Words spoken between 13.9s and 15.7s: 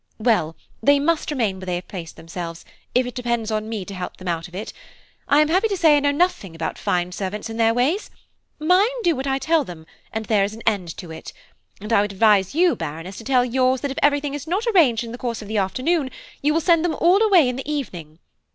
if everything is not arranged in the course of the